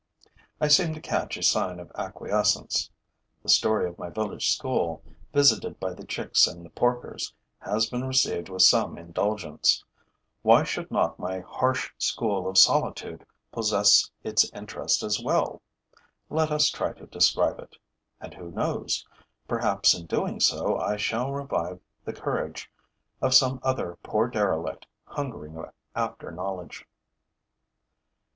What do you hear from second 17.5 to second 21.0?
it. And who knows? Perhaps, in doing so, I